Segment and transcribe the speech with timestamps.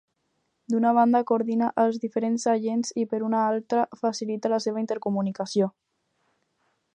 [0.75, 5.69] D'una banda, coordina als diferents agents i, per una altra, facilita la seva intercomunicació.